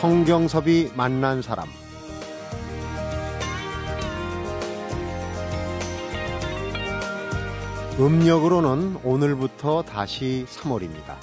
[0.00, 1.68] 성경섭이 만난 사람
[7.98, 11.16] 음력으로는 오늘부터 다시 3월입니다.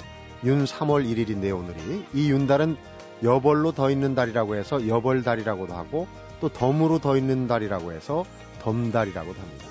[0.44, 2.04] 윤 3월 1일인데요, 오늘이.
[2.14, 2.76] 이 윤달은
[3.24, 6.06] 여벌로 더 있는 달이라고 해서 여벌달이라고도 하고
[6.40, 8.24] 또 덤으로 더 있는 달이라고 해서
[8.60, 9.64] 덤달이라고도 합니다.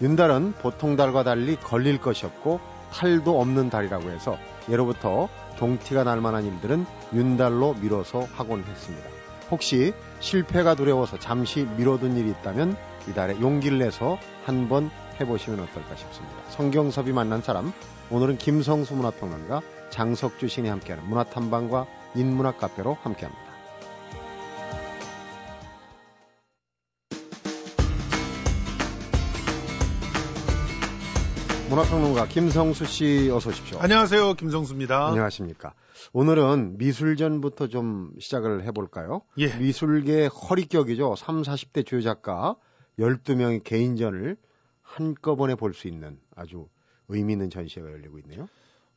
[0.00, 2.58] 윤달은 보통 달과 달리 걸릴 것이 없고
[2.92, 9.08] 탈도 없는 달이라고 해서 예로부터 동티가 날 만한 일들은 윤달로 미뤄서 하곤 했습니다.
[9.50, 12.76] 혹시 실패가 두려워서 잠시 미뤄둔 일이 있다면
[13.08, 14.90] 이달에 용기를 내서 한번
[15.20, 16.36] 해보시면 어떨까 싶습니다.
[16.50, 17.72] 성경섭이 만난 사람,
[18.10, 23.49] 오늘은 김성수 문화평론가, 장석주 신이 함께하는 문화탐방과 인문학 카페로 함께합니다.
[31.70, 33.78] 문화평론가 김성수 씨 어서 오십시오.
[33.78, 34.34] 안녕하세요.
[34.34, 35.06] 김성수입니다.
[35.06, 35.72] 안녕하십니까.
[36.12, 39.22] 오늘은 미술전부터 좀 시작을 해볼까요?
[39.38, 39.56] 예.
[39.56, 41.14] 미술계 허리격이죠.
[41.14, 42.56] 3, 40대 주요 작가
[42.98, 44.36] 12명의 개인전을
[44.82, 46.66] 한꺼번에 볼 수 있는 아주
[47.06, 48.48] 의미 있는 전시회가 열리고 있네요.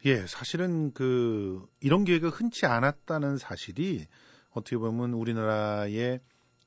[0.06, 4.08] 예, 사실은 그 이런 기회가 흔치 않았다는 사실이
[4.50, 6.20] 어떻게 보면 우리나라의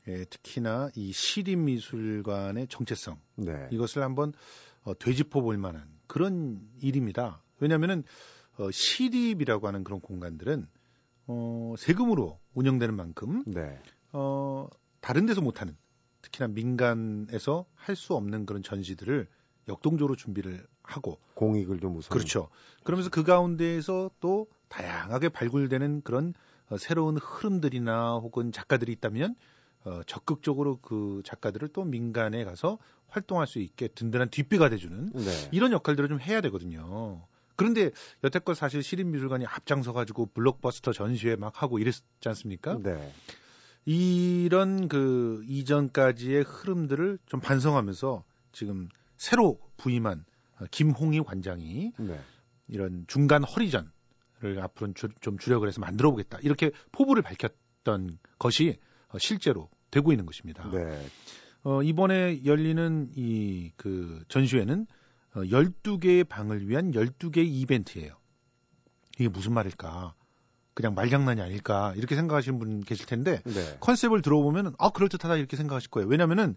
[0.07, 3.67] 예, 특히나 이 시립 미술관의 정체성 네.
[3.73, 4.33] 이것을 한번
[4.85, 7.43] 어, 되짚어 볼 만한 그런 일입니다.
[7.59, 8.05] 왜냐하면은
[8.59, 10.67] 어, 시립이라고 하는 그런 공간들은
[11.27, 13.81] 어, 세금으로 운영되는 만큼 네.
[14.13, 14.69] 어,
[15.01, 15.77] 다른 데서 못하는
[16.23, 19.29] 특히나 민간에서 할 수 없는 그런 전시들을
[19.69, 22.49] 역동적으로 준비를 하고 공익을 좀 우선 그렇죠.
[22.85, 26.35] 그러면서 그 가운데에서 또 다양하게 발굴되는 그런
[26.69, 29.35] 어, 새로운 흐름들이나 혹은 작가들이 있다면
[29.85, 35.49] 어, 적극적으로 그 작가들을 또 민간에 가서 활동할 수 있게 든든한 뒷배가 돼주는 네.
[35.53, 37.27] 이런 역할들을 좀 해야 되거든요.
[37.57, 37.91] 그런데
[38.23, 42.79] 여태껏 사실 시립미술관이 앞장서 가지고 블록버스터 전시회 막 하고 이랬지 않습니까?
[42.83, 43.13] 네.
[43.87, 50.25] 이런 그 이전까지의 흐름들을 좀 반성하면서 지금 새로 부임한
[50.71, 52.21] 김홍희 관장이 네.
[52.69, 53.91] 이런 중간 허리전을
[54.61, 56.39] 앞으로 주, 좀 주력을 해서 만들어 보겠다.
[56.43, 58.79] 이렇게 포부를 밝혔던 것이
[59.19, 60.69] 실제로 되고 있는 것입니다.
[60.71, 61.07] 네.
[61.67, 64.87] 어, 이번에 열리는 이 그 전시회는
[65.35, 68.15] 어, 12개의 방을 위한 12개의 이벤트예요.
[69.19, 70.15] 이게 무슨 말일까?
[70.75, 71.93] 그냥 말장난이 아닐까?
[71.97, 73.77] 이렇게 생각하시는 분 계실 텐데 네.
[73.81, 76.09] 컨셉을 들어보면 아 그럴듯하다 이렇게 생각하실 거예요.
[76.09, 76.55] 왜냐하면은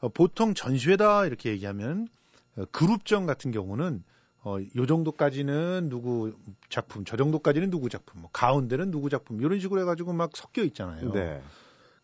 [0.00, 2.08] 어, 보통 전시회다 이렇게 얘기하면
[2.56, 4.02] 어, 그룹전 같은 경우는
[4.44, 6.32] 어, 요 정도까지는 누구
[6.70, 11.12] 작품, 저 정도까지는 누구 작품, 뭐 가운데는 누구 작품 이런 식으로 해가지고 막 섞여 있잖아요.
[11.12, 11.42] 네.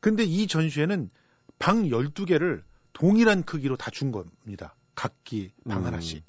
[0.00, 1.09] 근데 이 전시회는
[1.59, 4.75] 방 12개를 동일한 크기로 다 준 겁니다.
[4.94, 5.87] 각기 방 음.
[5.87, 6.25] 하나씩.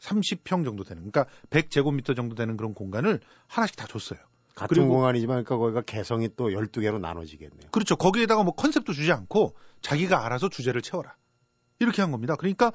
[0.00, 4.18] 30평 정도 되는, 그러니까 100제곱미터 정도 되는 그런 공간을 하나씩 다 줬어요.
[4.54, 7.70] 같은 그리고- 공간이지만 그러니까 거기가 개성이 또 12개로 나눠지겠네요.
[7.70, 7.96] 그렇죠.
[7.96, 11.16] 거기에다가 뭐 컨셉도 주지 않고 자기가 알아서 주제를 채워라.
[11.78, 12.36] 이렇게 한 겁니다.
[12.36, 12.72] 그러니까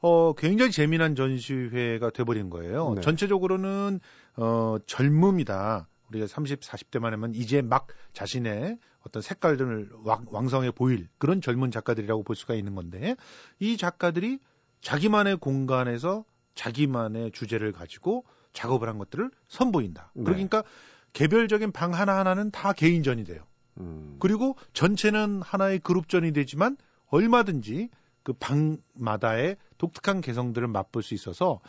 [0.00, 2.94] 어 굉장히 재미난 전시회가 돼버린 거예요.
[2.94, 3.00] 네.
[3.02, 4.00] 전체적으로는
[4.36, 5.88] 어 젊음이다.
[6.08, 12.22] 우리가 30, 40대만 하면 이제 막 자신의 어떤 색깔들을 왕, 왕성해 보일 그런 젊은 작가들이라고
[12.22, 13.16] 볼 수가 있는 건데
[13.58, 14.38] 이 작가들이
[14.80, 16.24] 자기만의 공간에서
[16.54, 20.12] 자기만의 주제를 가지고 작업을 한 것들을 선보인다.
[20.14, 20.24] 네.
[20.24, 20.64] 그러니까
[21.12, 23.44] 개별적인 방 하나하나는 다 개인전이 돼요.
[23.78, 24.16] 음.
[24.20, 27.88] 그리고 전체는 하나의 그룹전이 되지만 얼마든지
[28.22, 31.60] 그 방마다의 독특한 개성들을 맛볼 수 있어서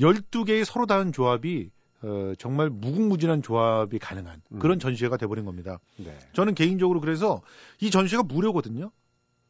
[0.00, 1.70] 12개의 서로 다른 조합이
[2.04, 4.78] 어, 정말 무궁무진한 조합이 가능한 그런 음.
[4.78, 5.78] 전시회가 돼버린 겁니다.
[5.96, 6.18] 네.
[6.34, 7.40] 저는 개인적으로 그래서
[7.80, 8.90] 이 전시회가 무료거든요.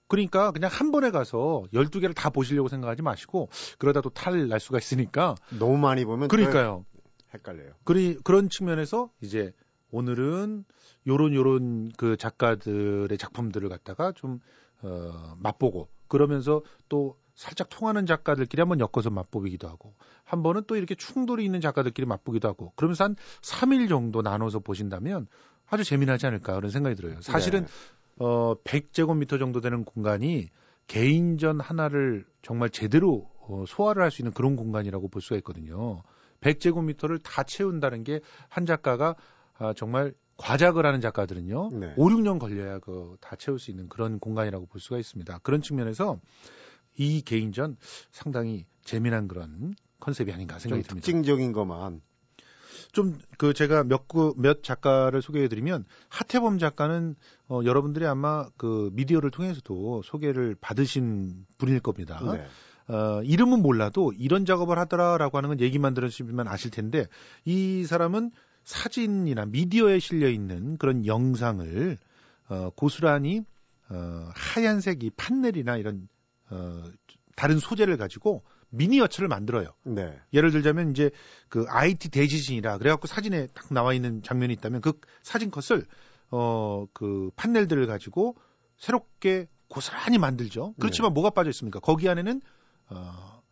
[0.07, 3.49] 그러니까 그냥 한 번에 가서 12개를 다 보시려고 생각하지 마시고
[3.79, 6.85] 그러다 또 탈 날 수가 있으니까 너무 많이 보면 또 그러니까요.
[7.33, 7.73] 헷갈려요.
[7.83, 9.53] 그리, 그런 측면에서 이제
[9.91, 10.65] 오늘은
[11.07, 14.39] 요런 요런 그 작가들의 작품들을 갖다가 좀
[14.83, 19.95] 어, 맛보고 그러면서 또 살짝 통하는 작가들끼리 한번 엮어서 맛보기도 하고
[20.25, 25.27] 한 번은 또 이렇게 충돌이 있는 작가들끼리 맛보기도 하고 그러면서 한 3일 정도 나눠서 보신다면
[25.69, 27.21] 아주 재미나지 않을까 그런 생각이 들어요.
[27.21, 27.71] 사실은 네.
[28.19, 30.49] 어 100제곱미터 정도 되는 공간이
[30.87, 36.03] 개인전 하나를 정말 제대로 어, 소화를 할 수 있는 그런 공간이라고 볼 수가 있거든요.
[36.41, 39.17] 100제곱미터를 다 채운다는 게 한 작가가
[39.59, 41.71] 아, 정말 과작을 하는 작가들은요.
[41.73, 41.95] 네.
[41.97, 45.39] 5, 6년 걸려야 그 다 채울 수 있는 그런 공간이라고 볼 수가 있습니다.
[45.43, 46.19] 그런 측면에서
[46.97, 47.77] 이 개인전
[48.11, 51.05] 상당히 재미난 그런 컨셉이 아닌가 좀 생각이 듭니다.
[51.05, 52.01] 특징적인 것만
[52.93, 57.15] 좀 그 제가 몇, 구, 몇 작가를 소개해드리면 하태범 작가는
[57.49, 62.21] 어, 여러분들이 아마 그 미디어를 통해서도 소개를 받으신 분일 겁니다.
[62.33, 62.47] 네.
[62.93, 67.07] 어, 이름은 몰라도 이런 작업을 하더라라고 하는 건 얘기만 들으시면 아실 텐데
[67.45, 68.31] 이 사람은
[68.65, 71.99] 사진이나 미디어에 실려 있는 그런 영상을
[72.49, 73.43] 어, 고스란히
[73.91, 76.09] 어, 하얀색 이 판넬이나 이런
[76.55, 76.83] 어,
[77.37, 79.75] 다른 소재를 가지고 미니어처를 만들어요.
[79.85, 80.19] 네.
[80.33, 81.11] 예를 들자면 이제
[81.49, 85.87] 그 IT 대지진이라 그래갖고 사진에 딱 나와 있는 장면이 있다면 그 사진 컷을
[86.31, 88.37] 어 그 판넬들을 가지고
[88.77, 90.75] 새롭게 고스란히 만들죠.
[90.79, 91.15] 그렇지만 네.
[91.15, 91.81] 뭐가 빠져 있습니까?
[91.81, 92.41] 거기 안에는
[92.91, 93.43] 어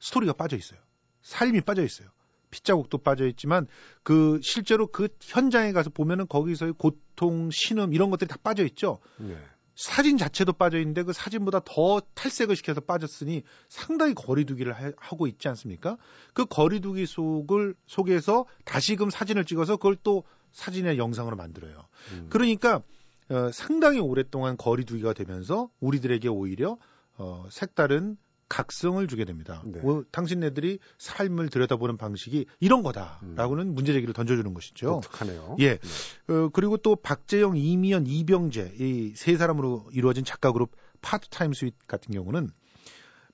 [0.00, 0.80] 스토리가 빠져 있어요.
[1.22, 2.08] 삶이 빠져 있어요.
[2.50, 3.66] 핏자국도 빠져 있지만
[4.02, 8.98] 그 실제로 그 현장에 가서 보면은 거기서의 고통, 신음 이런 것들이 다 빠져 있죠.
[9.16, 9.36] 네.
[9.74, 15.48] 사진 자체도 빠져 있는데 그 사진보다 더 탈색을 시켜서 빠졌으니 상당히 거리두기를 하, 고 있지
[15.48, 15.96] 않습니까?
[16.34, 21.86] 그 거리두기 속을 속에서 다시금 사진을 찍어서 그걸 또 사진의 영상으로 만들어요.
[22.12, 22.26] 음.
[22.28, 22.82] 그러니까
[23.30, 26.76] 어, 상당히 오랫동안 거리두기가 되면서 우리들에게 오히려
[27.16, 28.16] 어, 색다른
[28.52, 29.62] 각성을 주게 됩니다.
[29.64, 29.80] 네.
[29.80, 35.00] 뭐, 당신네들이 삶을 들여다보는 방식이 이런 거다라고는 문제 제기를 던져주는 것이죠.
[35.02, 35.56] 독특하네요.
[35.60, 35.78] 예.
[35.78, 36.34] 네.
[36.34, 42.12] 어, 그리고 또 박재영, 이미연, 이병재 이 세 사람으로 이루어진 작가 그룹 Part-time Suite 같은
[42.12, 42.50] 경우는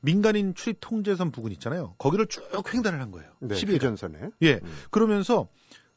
[0.01, 1.97] 민간인 출입 통제선 부근 있잖아요.
[1.99, 2.43] 거기를 쭉
[2.73, 3.29] 횡단을 한 거예요.
[3.41, 3.57] 네.
[3.57, 3.75] 12일.
[3.75, 4.19] 휴전선에.
[4.43, 4.53] 예.
[4.63, 4.73] 음.
[4.93, 5.49] 그러면서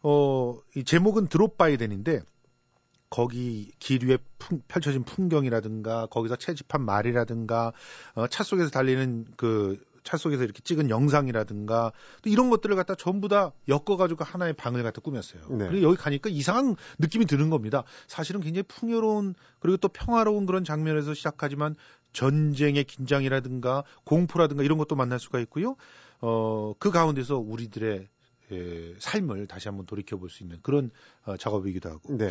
[0.01, 2.21] 어, 이 제목은 Drop by Then인데
[3.11, 7.73] 거기 길 위에 풍- 펼쳐진 풍경이라든가 거기서 채집한 말이라든가
[8.15, 11.91] 어, 차 속에서 달리는 그 차 속에서 이렇게 찍은 영상이라든가
[12.23, 15.57] 또 이런 것들을 갖다 전부 다 엮어가지고 하나의 방을 갖다 꾸몄어요.
[15.57, 15.67] 네.
[15.69, 17.83] 그리고 여기 가니까 이상한 느낌이 드는 겁니다.
[18.07, 21.75] 사실은 굉장히 풍요로운 그리고 또 평화로운 그런 장면에서 시작하지만
[22.13, 25.75] 전쟁의 긴장이라든가 공포라든가 이런 것도 만날 수가 있고요.
[26.19, 28.07] 어, 그 가운데서 우리들의
[28.51, 30.91] 에, 삶을 다시 한번 돌이켜 볼 수 있는 그런
[31.25, 32.29] 어, 작업이기도 하고 네.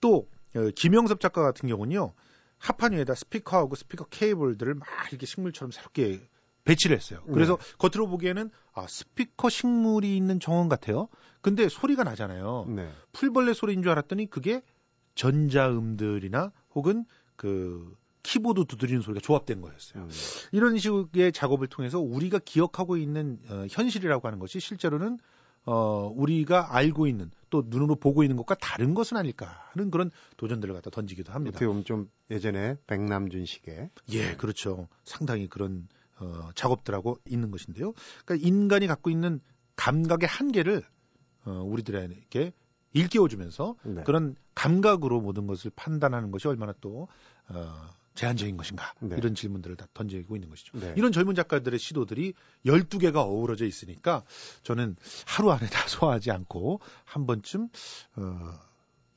[0.00, 2.12] 또 어, 김영섭 작가 같은 경우는요
[2.58, 6.20] 합판 위에다 스피커하고 스피커 케이블들을 막 이렇게 식물처럼 새롭게
[6.64, 7.22] 배치를 했어요.
[7.32, 11.08] 그래서 겉으로 보기에는 아 스피커 식물이 있는 정원 같아요.
[11.40, 12.64] 근데 소리가 나잖아요.
[12.68, 12.90] 네.
[13.12, 14.62] 풀벌레 소리인 줄 알았더니 그게
[15.14, 17.04] 전자음들이나 혹은
[17.36, 20.02] 그 키보드 두드리는 소리가 조합된 거였어요.
[20.04, 20.10] 음.
[20.50, 25.18] 이런 식의 작업을 통해서 우리가 기억하고 있는 어, 현실이라고 하는 것이 실제로는
[25.66, 30.72] 어, 우리가 알고 있는 또 눈으로 보고 있는 것과 다른 것은 아닐까 하는 그런 도전들을
[30.74, 31.56] 갖다 던지기도 합니다.
[31.56, 34.88] 어떻게 보면 좀 예전에 백남준식의 예, 그렇죠.
[35.04, 37.92] 상당히 그런 어, 작업들하고 있는 것인데요.
[38.24, 39.40] 그러니까 인간이 갖고 있는
[39.74, 40.82] 감각의 한계를
[41.44, 42.52] 어, 우리들에게
[42.92, 44.02] 일깨워주면서 네.
[44.04, 47.08] 그런 감각으로 모든 것을 판단하는 것이 얼마나 또
[47.48, 49.14] 어, 제한적인 것인가 네.
[49.16, 50.78] 이런 질문들을 다 던지고 있는 것이죠.
[50.78, 50.94] 네.
[50.96, 52.34] 이런 젊은 작가들의 시도들이
[52.64, 54.24] 12개가 어우러져 있으니까
[54.62, 54.96] 저는
[55.26, 57.68] 하루 안에 다 소화하지 않고 한 번쯤
[58.16, 58.52] 어,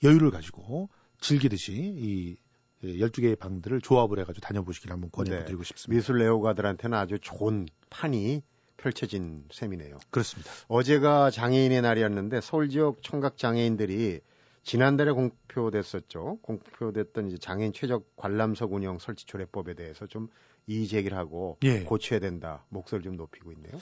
[0.04, 2.38] 여유를 가지고 즐기듯이 이
[2.84, 5.98] 12개의 방들을 조합을 해가지고 다녀보시기를 한번 권해드리고 싶습니다.
[5.98, 8.42] 미술 애호가들한테는 아주 좋은 판이
[8.78, 10.00] 펼쳐진 셈이네요.
[10.10, 10.50] 그렇습니다.
[10.68, 14.22] 어제가 장애인의 날이었는데 서울 지역 청각 장애인들이
[14.70, 16.38] 지난달에 공표됐었죠.
[16.44, 20.28] 공표됐던 이제 장애인 최적 관람석 운영 설치 조례법에 대해서 좀
[20.68, 21.80] 이의 제기를 하고 예.
[21.80, 22.68] 고쳐야 된다.
[22.70, 23.74] 목소리를 좀 높이고 있네요.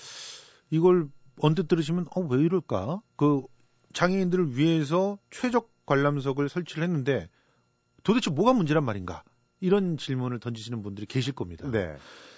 [0.69, 1.09] 이걸
[1.41, 3.01] 언뜻 들으시면 어, 왜 이럴까?
[3.17, 3.41] 그
[3.91, 7.27] 장애인들을 위해서 최적 관람석을 설치를 했는데
[8.03, 9.25] 도대체 뭐가 문제란 말인가?
[9.59, 11.69] 이런 질문을 던지시는 분들이 계실 겁니다.
[11.69, 11.97] 네.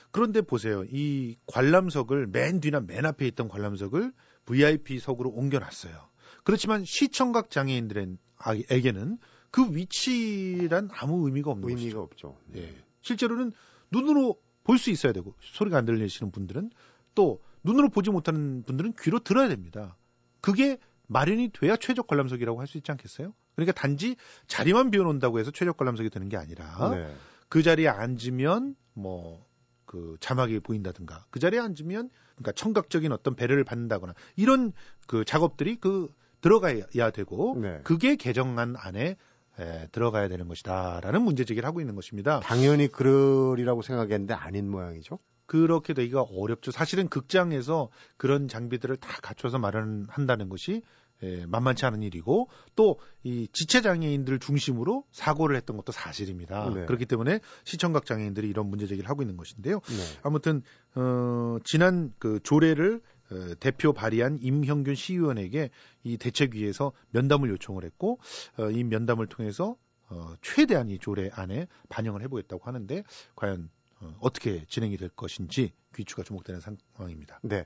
[0.09, 0.83] 그런데 보세요.
[0.89, 4.11] 이 관람석을 맨 뒤나 맨 앞에 있던 관람석을
[4.45, 6.09] VIP석으로 옮겨놨어요.
[6.43, 9.17] 그렇지만 시청각 장애인들에게는
[9.51, 11.79] 그 위치란 아무 의미가 없는 것이죠.
[11.79, 12.37] 의미가 없죠.
[12.55, 12.75] 예.
[13.01, 13.51] 실제로는
[13.91, 16.69] 눈으로 볼 수 있어야 되고 소리가 안 들리시는 분들은
[17.15, 19.97] 또 눈으로 보지 못하는 분들은 귀로 들어야 됩니다.
[20.41, 23.33] 그게 마련이 돼야 최적 관람석이라고 할 수 있지 않겠어요?
[23.55, 24.15] 그러니까 단지
[24.47, 27.13] 자리만 비워놓는다고 해서 최적 관람석이 되는 게 아니라 네.
[27.49, 29.43] 그 자리에 앉으면 뭐
[29.89, 34.71] 그 자막이 보인다든가 그 자리에 앉으면 그러니까 청각적인 어떤 배려를 받는다거나 이런
[35.07, 37.79] 그 작업들이 그 들어가야 되고 네.
[37.83, 39.17] 그게 개정안 안에
[39.59, 42.39] 에, 들어가야 되는 것이다라는 문제 제기를 하고 있는 것입니다.
[42.41, 45.17] 당연히 그러리라고 생각했는데 아닌 모양이죠.
[45.47, 46.69] 그렇게 되기가 어렵죠.
[46.69, 50.83] 사실은 극장에서 그런 장비들을 다 갖춰서 마련한다는 것이
[51.21, 56.69] 에, 만만치 않은 일이고 또 이 지체 장애인들을 중심으로 사고를 했던 것도 사실입니다.
[56.73, 56.85] 네.
[56.85, 59.81] 그렇기 때문에 시청각 장애인들이 이런 문제 제기를 하고 있는 것인데요.
[59.81, 60.19] 네.
[60.23, 60.61] 아무튼
[60.95, 65.69] 어, 지난 그 조례를 어, 대표 발의한 임형균 시의원에게
[66.03, 68.19] 이 대책위에서 면담을 요청을 했고
[68.57, 69.75] 어, 이 면담을 통해서
[70.07, 73.03] 어, 최대한 이 조례 안에 반영을 해보겠다고 하는데
[73.35, 73.69] 과연
[74.01, 77.39] 어, 어떻게 진행이 될 것인지 귀추가 주목되는 상황입니다.
[77.43, 77.65] 네.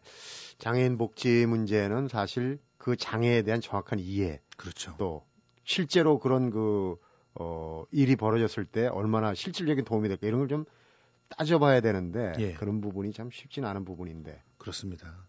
[0.58, 4.96] 장애인 복지 문제는 사실 그 장애에 대한 정확한 이해 그렇죠.
[4.98, 5.26] 또
[5.64, 6.96] 실제로 그런 그,
[7.36, 10.66] 어, 일이 벌어졌을 때 얼마나 실질적인 도움이 될까 이런 걸 좀
[11.30, 12.54] 따져봐야 되는데 예.
[12.54, 14.42] 그런 부분이 참 쉽지는 않은 부분인데.
[14.58, 15.28] 그렇습니다.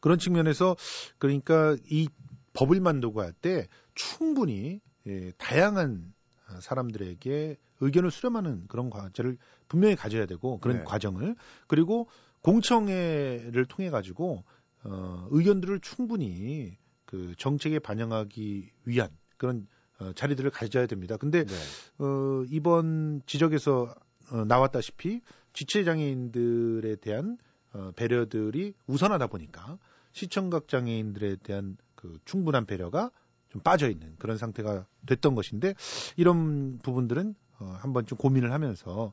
[0.00, 0.76] 그런 측면에서
[1.18, 2.08] 그러니까 이
[2.54, 6.14] 법을 만들고 할 때 충분히 예, 다양한
[6.60, 9.36] 사람들에게 의견을 수렴하는 그런 과제를
[9.68, 10.84] 분명히 가져야 되고 그런 네.
[10.84, 11.36] 과정을
[11.66, 12.08] 그리고
[12.42, 14.44] 공청회를 통해 가지고
[14.84, 19.66] 어, 의견들을 충분히 그 정책에 반영하기 위한 그런
[19.98, 21.16] 어, 자리들을 가져야 됩니다.
[21.16, 21.54] 근데 네.
[21.98, 23.94] 어, 이번 지적에서
[24.30, 25.20] 어, 나왔다시피
[25.52, 27.36] 지체 장애인들에 대한
[27.72, 29.78] 어, 배려들이 우선하다 보니까
[30.12, 33.10] 시청각 장애인들에 대한 그 충분한 배려가
[33.50, 35.74] 좀 빠져 있는 그런 상태가 됐던 것인데
[36.16, 39.12] 이런 부분들은 어, 한번 좀 고민을 하면서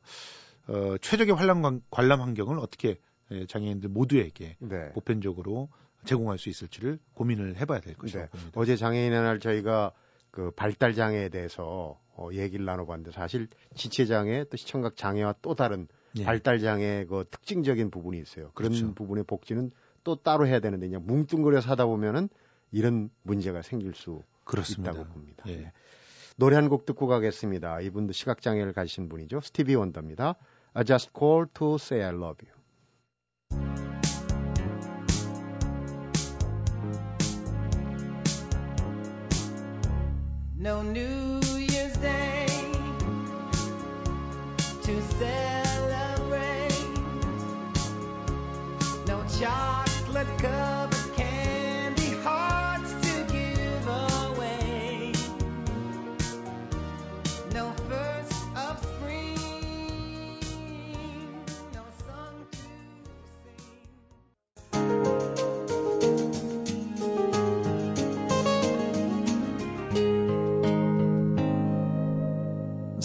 [0.66, 2.98] 어, 최적의 관람, 관람 환경을 어떻게
[3.32, 4.90] 예, 장애인들 모두에게 네.
[4.92, 5.68] 보편적으로
[6.04, 8.30] 제공할 수 있을지를 고민을 해봐야 될 것이라고 네.
[8.30, 8.60] 봅니다.
[8.60, 9.92] 어제 장애인의 날 저희가
[10.30, 15.86] 그 발달 장애에 대해서 어, 얘기를 나눠봤는데 사실 지체 장애 또 시청각 장애와 또 다른
[16.16, 16.24] 예.
[16.24, 18.50] 발달 장애 그 특징적인 부분이 있어요.
[18.54, 18.94] 그런 그렇죠.
[18.94, 19.70] 부분의 복지는
[20.02, 22.28] 또 따로 해야 되는데 그냥 뭉뚱그려서 하다 보면은
[22.72, 24.92] 이런 문제가 생길 수 그렇습니다.
[24.92, 25.44] 있다고 봅니다.
[25.48, 25.72] 예.
[26.40, 26.44] 네.
[26.46, 27.80] 노래 한 곡 듣고 가겠습니다.
[27.80, 29.40] 이분도 시각장애를 가지신 분이죠.
[29.42, 30.36] 스티비 원더입니다.
[30.72, 32.54] I just call to say I love you.
[40.58, 41.29] No New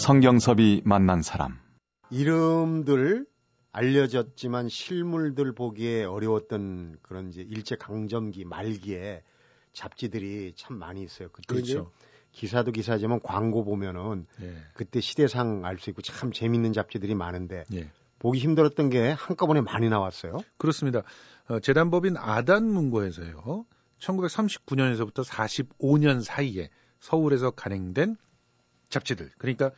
[0.06, 1.58] 성경섭이 만난 사람.
[2.10, 3.26] 이름들
[3.72, 9.24] 알려졌지만 실물들 보기에 어려웠던 그런 이제 일제 강점기 말기에
[9.72, 11.28] 잡지들이 참 많이 있어요.
[11.32, 11.90] 그때 그렇죠.
[12.30, 14.54] 기사도 기사지만 광고 보면은 예.
[14.74, 17.90] 그때 시대상 알 수 있고 참 재밌는 잡지들이 많은데 예.
[18.20, 20.38] 보기 힘들었던 게 한꺼번에 많이 나왔어요.
[20.56, 21.02] 그렇습니다.
[21.48, 23.66] 어, 재단법인 아단문고에서요.
[23.98, 26.70] 1939년에서부터 45년 사이에
[27.00, 28.16] 서울에서 간행된
[28.88, 29.32] 잡지들.
[29.38, 29.72] 그러니까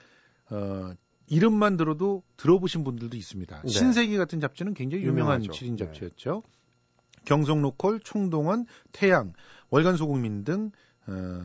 [0.50, 0.92] 어,
[1.26, 3.62] 이름만 들어도 들어보신 분들도 있습니다.
[3.62, 3.68] 네.
[3.68, 5.52] 신세기 같은 잡지는 굉장히 유명한 유명하죠.
[5.52, 6.42] 7인 잡지였죠.
[6.44, 7.22] 네.
[7.24, 9.34] 경성로컬, 총동원, 태양,
[9.70, 10.70] 월간소국민 등
[11.06, 11.44] 어,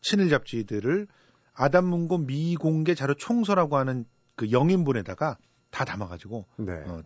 [0.00, 1.08] 친일 잡지들을
[1.54, 4.04] 아담문고 미공개 자료 총서라고 하는
[4.36, 5.38] 그 영인본에다가
[5.70, 6.72] 다 담아가지고 네.
[6.86, 7.02] 어,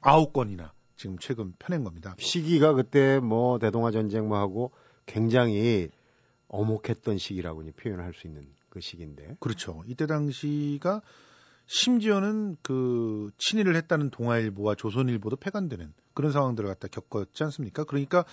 [0.00, 2.16] 9건이나 지금 최근 펴낸 겁니다.
[2.18, 4.72] 시기가 그때 뭐 대동아 전쟁 뭐 하고
[5.06, 5.88] 굉장히
[6.48, 9.36] 어목했던 시기라고 표현을 할 수 있는 그 시기인데.
[9.40, 9.82] 그렇죠.
[9.86, 11.02] 이때 당시가
[11.66, 17.84] 심지어는 그 친일을 했다는 동아일보와 조선일보도 폐간되는 그런 상황들을 갖다 겪었지 않습니까?
[17.84, 18.24] 그러니까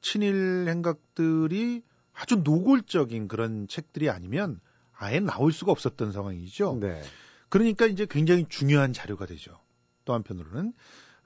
[0.00, 1.82] 친일 행각들이
[2.12, 4.60] 아주 노골적인 그런 책들이 아니면
[4.92, 6.78] 아예 나올 수가 없었던 상황이죠.
[6.80, 7.02] 네.
[7.48, 9.58] 그러니까 이제 굉장히 중요한 자료가 되죠.
[10.04, 10.72] 또 한편으로는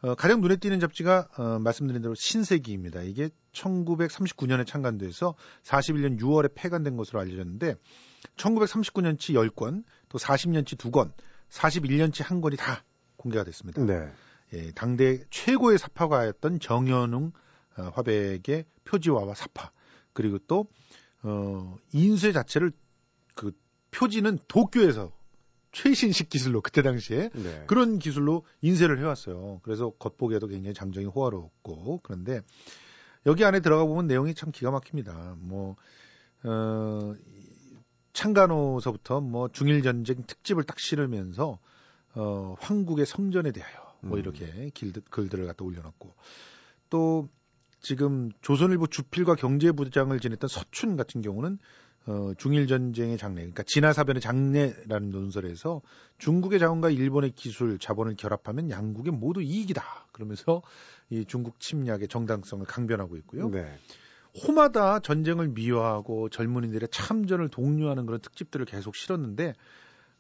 [0.01, 3.03] 어, 가장 눈에 띄는 잡지가 어, 말씀드린 대로 신세기입니다.
[3.03, 5.35] 이게 1939년에 창간돼서
[5.65, 7.75] 41년 6월에 폐간된 것으로 알려졌는데
[8.37, 11.13] 1939년치 10권, 또 40년치 2권,
[11.51, 12.85] 41년치 1권이 다
[13.17, 13.85] 공개가 됐습니다.
[13.85, 14.11] 네.
[14.55, 17.33] 예, 당대 최고의 사파가였던 정현웅
[17.77, 19.71] 어, 화백의 표지화와 사파,
[20.13, 20.67] 그리고 또
[21.23, 22.73] 어, 인쇄 자체를
[23.35, 23.53] 그
[23.91, 25.13] 표지는 도쿄에서
[25.73, 27.65] 최신식 기술로 그때 당시에 네.
[27.67, 29.61] 그런 기술로 인쇄를 해왔어요.
[29.63, 32.41] 그래서 겉보기에도 굉장히 장정이 호화롭고 그런데
[33.27, 35.37] 여기 안에 들어가 보면 내용이 참 기가 막힙니다.
[35.39, 35.77] 뭐
[36.45, 37.15] 어,
[38.19, 41.61] 창간호서부터 뭐 중일 전쟁 특집을 딱 실으면서
[42.17, 44.19] 어, 황국의 성전에 대하여 뭐 음.
[44.19, 46.17] 이렇게 길, 글들을 갖다 올려놨고
[46.91, 47.29] 또
[47.81, 51.59] 지금 조선일보 주필과 경제부장을 지냈던 서춘 같은 경우는
[52.07, 55.83] 어, 중일 전쟁의 장래, 그러니까 진화사변의 장래라는 논설에서
[56.17, 59.85] 중국의 자원과 일본의 기술, 자본을 결합하면 양국에 모두 이익이다.
[60.11, 60.63] 그러면서
[61.11, 63.51] 이 중국 침략의 정당성을 강변하고 있고요.
[63.51, 63.79] 네.
[64.47, 69.55] 호마다 전쟁을 미화하고 젊은이들의 참전을 독려하는 그런 특집들을 계속 실었는데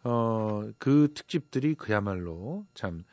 [0.04, 3.04] 어, 그 특집들이 그야말로 참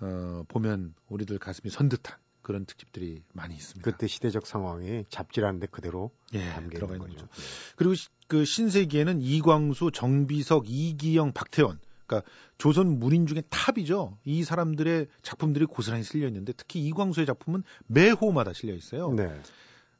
[0.00, 3.90] 어, 보면 우리들 가슴이 선듯한 그런 특집들이 많이 있습니다.
[3.90, 7.14] 그때 시대적 상황이 잡지라는데 그대로 예, 담겨 있는 거죠.
[7.14, 7.28] 거죠.
[7.74, 14.18] 그리고 시, 그 신세기에는 이광수, 정비석, 이기영, 박태원 그러니까 조선 문인 중에 탑이죠.
[14.24, 19.10] 이 사람들의 작품들이 고스란히 실려 있는데 특히 이광수의 작품은 매 호마다 실려 있어요.
[19.12, 19.28] 네.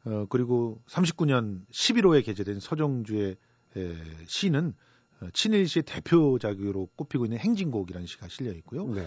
[0.06, 3.36] 어, 그리고 39년 11호에 게재된 서정주의
[3.76, 3.94] 에,
[4.26, 4.72] 시는
[5.20, 8.86] 어, 친일시의 대표작으로 꼽히고 있는 행진곡이라는 시가 실려 있고요.
[8.86, 9.06] 네.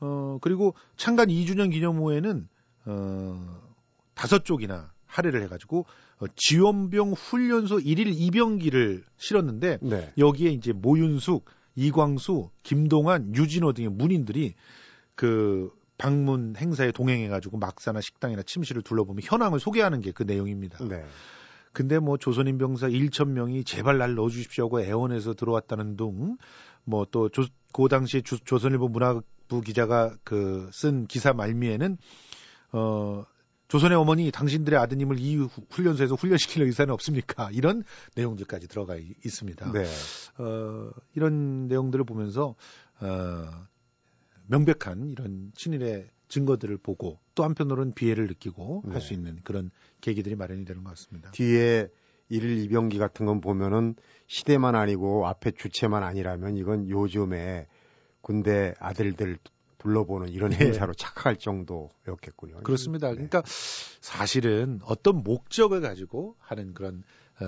[0.00, 2.48] 어, 그리고 창간 2주년 기념호에는
[2.86, 3.62] 어,
[4.14, 5.84] 다섯 쪽이나 할애를 해가지고
[6.20, 10.12] 어, 지원병 훈련소 1일 입영기를 실었는데 네.
[10.16, 14.54] 여기에 이제 모윤숙, 이광수, 김동환, 유진호 등의 문인들이
[15.16, 20.84] 그 방문 행사에 동행해가지고 막사나 식당이나 침실을 둘러보며 현황을 소개하는 게 그 내용입니다.
[20.86, 21.04] 네.
[21.72, 27.28] 근데 뭐 조선인 병사 1천 명이 제발 날 넣어주십시오 하고 애원해서 들어왔다는 등뭐또
[27.72, 31.98] 그 당시에 조, 조선일보 문화부 기자가 그 쓴 기사 말미에는
[32.72, 33.24] 어
[33.68, 37.50] 조선의 어머니 당신들의 아드님을 이 후- 훈련소에서 훈련시킬 의사는 없습니까?
[37.52, 37.82] 이런
[38.14, 39.72] 내용들까지 들어가 이- 있습니다.
[39.72, 39.84] 네.
[40.38, 42.54] 어, 이런 내용들을 보면서
[43.00, 43.48] 어,
[44.46, 48.92] 명백한 이런 친일의 증거들을 보고 또 한편으로는 비애를 느끼고 네.
[48.92, 51.30] 할수 있는 그런 계기들이 마련이 되는 것 같습니다.
[51.30, 51.88] 뒤에
[52.28, 53.94] 일일 이병기 같은 건 보면은
[54.26, 57.68] 시대만 아니고 앞에 주체만 아니라면 이건 요즘에
[58.20, 59.38] 군대 아들들
[59.78, 60.66] 둘러보는 이런 네.
[60.66, 62.62] 행사로 착각할 정도였겠군요.
[62.64, 63.08] 그렇습니다.
[63.08, 63.14] 네.
[63.14, 67.04] 그러니까 사실은 어떤 목적을 가지고 하는 그런
[67.40, 67.44] 어,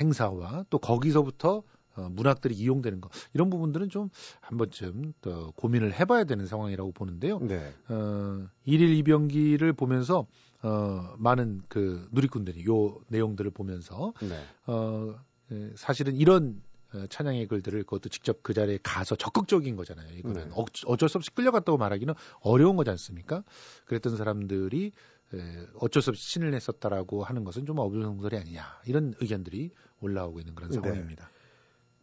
[0.00, 1.62] 행사와 또 거기서부터
[1.96, 4.08] 어, 문학들이 이용되는 것 이런 부분들은 좀
[4.40, 7.38] 한 번쯤 또 고민을 해봐야 되는 상황이라고 보는데요.
[7.40, 7.72] 네.
[7.88, 10.26] 어, 일일 이병기를 보면서
[10.62, 14.40] 어, 많은 그 누리꾼들이 요 내용들을 보면서 네.
[14.66, 15.14] 어,
[15.50, 16.62] 에, 사실은 이런
[16.94, 20.08] 어, 찬양의 글들을 그것도 직접 그 자리에 가서 적극적인 거잖아요.
[20.16, 20.54] 이거는 네.
[20.54, 23.42] 어, 어쩔 수 없이 끌려갔다고 말하기는 어려운 거지 않습니까?
[23.86, 24.92] 그랬던 사람들이
[25.34, 30.54] 에, 어쩔 수 없이 신을 냈었다라고 하는 것은 좀 어불성설이 아니냐 이런 의견들이 올라오고 있는
[30.54, 30.76] 그런 네.
[30.80, 31.28] 상황입니다.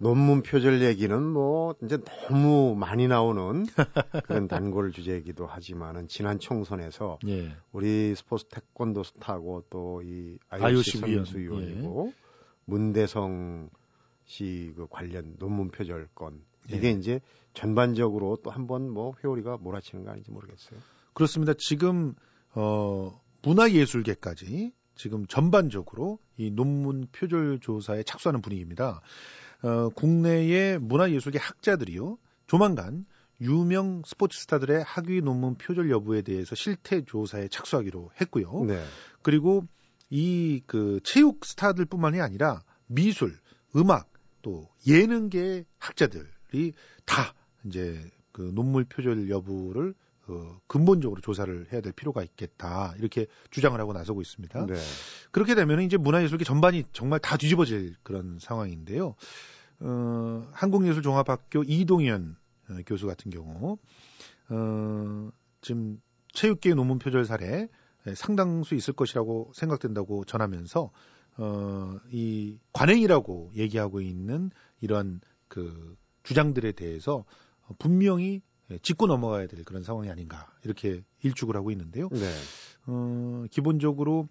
[0.04, 3.66] 논문 표절 얘기는 뭐 이제 너무 많이 나오는
[4.26, 7.56] 그런 단골 주제이기도 하지만은 지난 총선에서 예.
[7.72, 12.14] 우리 스포츠 태권도 스타고 또 이 IOC IOC 위원, 선수위원이고
[12.66, 13.70] 문대성
[14.26, 16.92] 씨 그 관련 논문 표절 건 이게 예.
[16.92, 17.20] 이제
[17.54, 20.80] 전반적으로 또 한번 뭐 회오리가 몰아치는 거 아닌지 모르겠어요.
[21.14, 21.54] 그렇습니다.
[21.58, 22.16] 지금
[22.56, 29.02] 어 문화예술계까지 지금 전반적으로 이 논문 표절 조사에 착수하는 분위기입니다.
[29.64, 33.06] 어, 국내의 문화예술계 학자들이요 조만간
[33.42, 38.66] 유명 스포츠 스타들의 학위 논문 표절 여부에 대해서 실태 조사에 착수하기로 했고요.
[38.66, 38.84] 네.
[39.22, 39.66] 그리고
[40.10, 43.40] 이 그 체육 스타들뿐만이 아니라 미술,
[43.76, 44.12] 음악,
[44.44, 46.74] 또 예능계 학자들이
[47.06, 47.34] 다
[47.66, 48.00] 이제
[48.32, 49.96] 그 논문 표절 여부를
[50.28, 54.66] 어, 근본적으로 조사를 해야 될 필요가 있겠다 이렇게 주장을 하고 나서고 있습니다.
[54.68, 54.74] 네.
[55.32, 59.16] 그렇게 되면 이제 문화예술계 전반이 정말 다 뒤집어질 그런 상황인데요.
[59.80, 62.38] 어, 한국예술종합학교 이동현
[62.70, 63.78] 어, 교수 같은 경우
[64.50, 65.30] 어,
[65.62, 66.00] 지금
[66.32, 67.68] 체육계 논문 표절 사례
[68.08, 70.92] 예, 상당수 있을 것이라고 생각된다고 전하면서
[71.38, 77.26] 어, 이 관행이라고 얘기하고 있는 이런 그 주장들에 대해서
[77.68, 78.42] 어, 분명히 예,
[78.82, 82.10] 짚고 넘어가야 될 그런 상황이 아닌가 이렇게 일축을 하고 있는데요.
[82.10, 82.34] 네.
[82.86, 84.28] 어, 기본적으로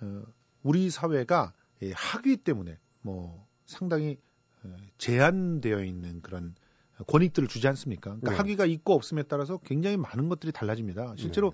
[0.00, 0.22] 어,
[0.62, 4.18] 우리 사회가 예, 학위 때문에 뭐 상당히
[4.64, 6.54] 어, 제한되어 있는 그런
[7.06, 8.16] 권익들을 주지 않습니까?
[8.16, 8.36] 그러니까 네.
[8.36, 11.14] 학위가 있고 없음에 따라서 굉장히 많은 것들이 달라집니다.
[11.16, 11.52] 실제로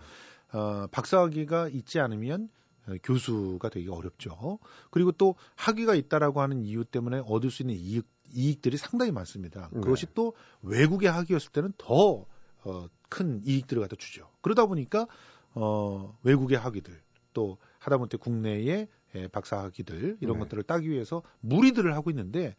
[0.53, 2.49] 어, 박사학위가 있지 않으면
[2.87, 4.59] 어, 교수가 되기 어렵죠.
[4.91, 9.69] 그리고 또 학위가 있다라고 하는 이유 때문에 얻을 수 있는 이익, 이익들이 상당히 많습니다.
[9.73, 9.81] 네.
[9.81, 12.27] 그것이 또 외국의 학위였을 때는 더
[12.65, 14.29] 어, 큰 이익들을 갖다 주죠.
[14.41, 15.07] 그러다 보니까
[15.55, 17.01] 어, 외국의 학위들
[17.33, 20.45] 또 하다못해 국내의 예, 박사 학위들 이런 네.
[20.45, 22.57] 것들을 따기 위해서 무리들을 하고 있는데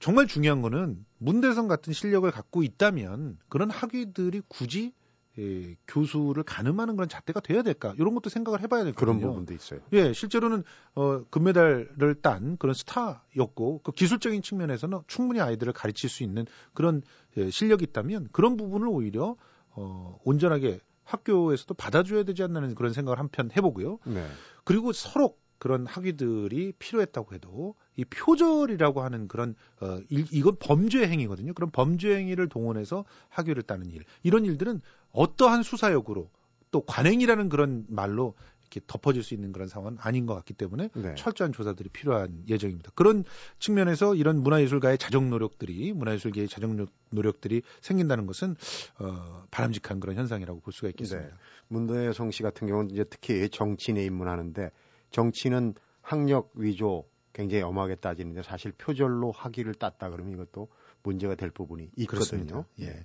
[0.00, 4.92] 정말 중요한 거는 문대성 같은 실력을 갖고 있다면 그런 학위들이 굳이
[5.38, 9.28] 예, 교수를 가늠하는 그런 잣대가 돼야 될까 이런 것도 생각을 해봐야 그런 되거든요.
[9.28, 9.80] 부분도 있어요.
[9.92, 10.62] 예, 실제로는
[10.94, 17.02] 어, 금메달을 딴 그런 스타였고 그 기술적인 측면에서는 충분히 아이들을 가르칠 수 있는 그런
[17.36, 19.36] 예, 실력이 있다면 그런 부분을 오히려
[19.70, 23.98] 어, 온전하게 학교에서도 받아줘야 되지 않나는 그런 생각을 한편 해보고요.
[24.06, 24.26] 네.
[24.64, 31.54] 그리고 서로 그런 학위들이 필요했다고 해도 이 표절이라고 하는 그런 어 일, 이건 범죄 행위거든요.
[31.54, 34.80] 그런 범죄 행위를 동원해서 학위를 따는 일 이런 일들은
[35.12, 36.30] 어떠한 수사역으로
[36.70, 41.14] 또 관행이라는 그런 말로 이렇게 덮어질 수 있는 그런 상황은 아닌 것 같기 때문에 네.
[41.14, 42.90] 철저한 조사들이 필요한 예정입니다.
[42.96, 43.22] 그런
[43.60, 48.56] 측면에서 이런 문화예술가의 자정 노력들이 문화예술계의 자정 노- 노력들이 생긴다는 것은
[48.98, 51.28] 어, 바람직한 그런 현상이라고 볼 수가 있겠습니다.
[51.28, 51.34] 네.
[51.68, 54.70] 문대성 씨 같은 경우는 이제 특히 정치인에 입문하는데
[55.14, 60.68] 정치는 학력 위조 굉장히 엄하게 따지는데 사실 표절로 학위를 땄다 그러면 이것도
[61.04, 62.06] 문제가 될 부분이 있거든요.
[62.06, 62.64] 그렇습니다.
[62.80, 62.86] 예.
[62.86, 63.04] 예.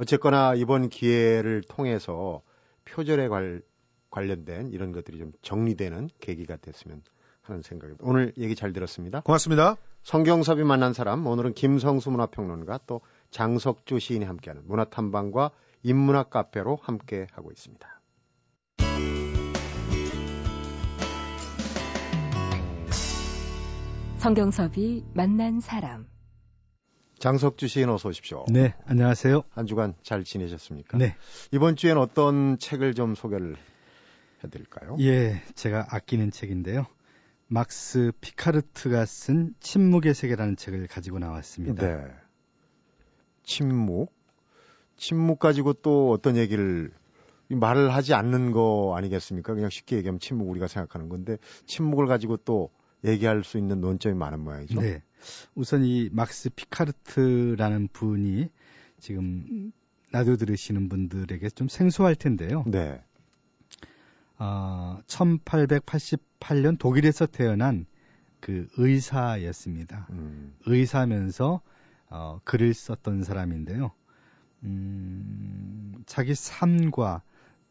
[0.00, 2.42] 어쨌거나 이번 기회를 통해서
[2.84, 3.62] 표절에 관,
[4.10, 7.02] 관련된 이런 것들이 좀 정리되는 계기가 됐으면
[7.42, 8.04] 하는 생각입니다.
[8.04, 9.20] 오늘 얘기 잘 들었습니다.
[9.20, 9.76] 고맙습니다.
[10.02, 15.52] 성경섭이 만난 사람 오늘은 김성수 문화평론가 또 장석주 시인이 함께하는 문화탐방과
[15.84, 17.95] 인문학 카페로 함께 하고 있습니다.
[24.18, 26.06] 성경섭이 만난 사람.
[27.18, 28.44] 장석주 시인 어서 오십시오.
[28.48, 29.42] 네, 안녕하세요.
[29.50, 30.98] 한 주간 잘 지내셨습니까?
[30.98, 31.14] 네.
[31.52, 33.56] 이번 주엔 어떤 책을 좀 소개를
[34.42, 34.96] 해드릴까요?
[35.00, 36.86] 예, 제가 아끼는 책인데요.
[37.48, 41.86] 막스 피카르트가 쓴 침묵의 세계라는 책을 가지고 나왔습니다.
[41.86, 42.04] 네.
[43.44, 44.12] 침묵.
[44.96, 46.90] 침묵 가지고 또 어떤 얘기를
[47.48, 49.54] 말을 하지 않는 거 아니겠습니까?
[49.54, 52.70] 그냥 쉽게 얘기하면 침묵 우리가 생각하는 건데 침묵을 가지고 또
[53.04, 54.80] 얘기할 수 있는 논점이 많은 모양이죠.
[54.80, 55.02] 네.
[55.54, 58.48] 우선 이 막스 피카르트라는 분이
[58.98, 59.72] 지금
[60.12, 62.64] 라디오 들으시는 분들에게 좀 생소할 텐데요.
[62.66, 63.02] 네.
[64.38, 67.86] 어, 1888년 독일에서 태어난
[68.40, 70.06] 그 의사였습니다.
[70.10, 71.60] 음, 의사면서
[72.08, 73.92] 어, 글을 썼던 사람인데요.
[74.64, 77.22] 음, 자기 삶과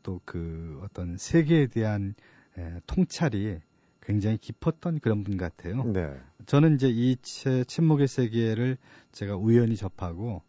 [0.03, 2.13] 또 그 어떤 세계에 대한
[2.57, 3.59] 에, 통찰이
[4.05, 5.83] 굉장히 깊었던 그런 분 같아요.
[5.83, 6.15] 네.
[6.45, 8.77] 저는 이제 이책 침묵의 세계를
[9.11, 10.43] 제가 우연히 접하고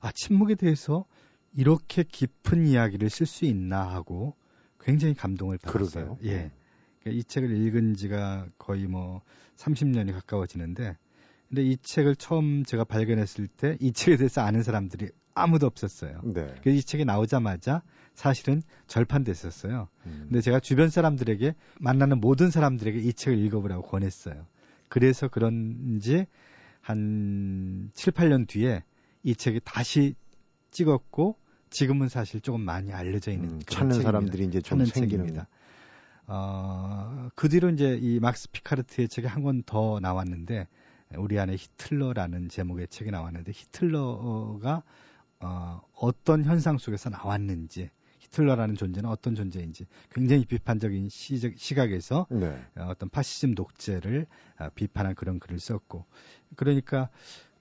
[0.00, 1.04] 아 침묵에 대해서
[1.54, 4.34] 이렇게 깊은 이야기를 쓸 수 있나 하고
[4.80, 6.16] 굉장히 감동을 받았어요.
[6.16, 6.18] 그러게요.
[6.24, 6.50] 예.
[7.00, 9.20] 그러니까 이 책을 읽은 지가 거의 뭐
[9.56, 10.96] 30년이 가까워지는데
[11.48, 16.20] 근데 이 책을 처음 제가 발견했을 때 이 책에 대해서 아는 사람들이 아무도 없었어요.
[16.24, 16.54] 네.
[16.62, 17.82] 그래서 이 책이 나오자마자
[18.14, 19.88] 사실은 절판됐었어요.
[20.06, 24.46] 음, 근데 제가 주변 사람들에게 만나는 모든 사람들에게 이 책을 읽어보라고 권했어요.
[24.88, 26.26] 그래서 그런지
[26.80, 28.82] 한 7, 8년 뒤에
[29.22, 30.14] 이 책이 다시
[30.70, 31.36] 찍었고
[31.70, 34.02] 지금은 사실 조금 많이 알려져 있는 음, 찾는 책입니다.
[34.02, 35.48] 사람들이 이제 좀 책입니다.
[36.26, 40.68] 어, 그 뒤로 이제 이 막스 피카르트의 책이 한 권 더 나왔는데
[41.16, 44.82] 우리 안에 히틀러라는 제목의 책이 나왔는데 히틀러가
[45.40, 47.90] 어, 어떤 현상 속에서 나왔는지
[48.32, 52.58] 히틀러라는 존재는 어떤 존재인지 굉장히 비판적인 시적, 시각에서 네.
[52.76, 56.04] 어, 어떤 파시즘 독재를 아, 비판한 그런 글을 썼고
[56.56, 57.08] 그러니까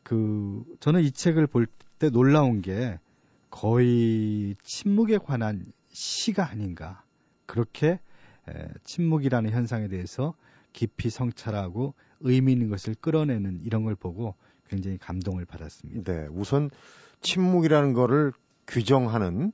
[0.04, 1.68] 그 저는 이 책을 볼
[2.02, 3.00] 때 놀라운 게
[3.52, 7.04] 거의 침묵에 관한 시가 아닌가
[7.46, 8.00] 그렇게
[8.50, 10.34] 에, 침묵이라는 현상에 대해서
[10.74, 14.34] 깊이 성찰하고 의미 있는 것을 끌어내는 이런 걸 보고
[14.68, 16.12] 굉장히 감동을 받았습니다.
[16.12, 16.28] 네.
[16.32, 16.72] 우선
[17.22, 18.34] 침묵이라는 거를
[18.66, 19.52] 규정하는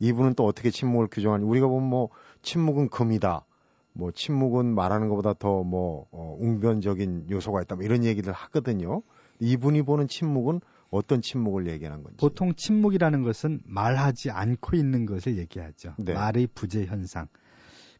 [0.00, 2.08] 이분은 또 어떻게 침묵을 규정하니 우리가 보면 뭐
[2.42, 3.44] 침묵은 금이다.
[3.92, 7.76] 뭐 침묵은 말하는 것보다 더뭐 어, 웅변적인 요소가 있다.
[7.76, 9.02] 뭐 이런 얘기를 하거든요.
[9.40, 10.60] 이분이 보는 침묵은
[10.90, 12.16] 어떤 침묵을 얘기하는 건지.
[12.18, 15.94] 보통 침묵이라는 것은 말하지 않고 있는 것을 얘기하죠.
[15.98, 16.14] 네.
[16.14, 17.28] 말의 부재 현상.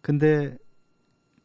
[0.00, 0.56] 근데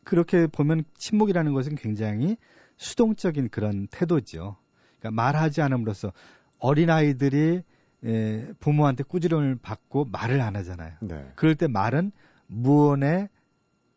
[0.04, 2.38] 그렇게 보면 침묵이라는 것은 굉장히
[2.78, 4.58] 수동적인 그런 태도죠.
[5.00, 6.14] 그러니까 말하지 않음으로써
[6.60, 7.62] 어린아이들이
[8.06, 10.94] 에, 부모한테 꾸지람을 받고 말을 안 하잖아요.
[11.02, 11.32] 네.
[11.36, 12.12] 그럴 때 말은
[12.48, 13.30] 무언의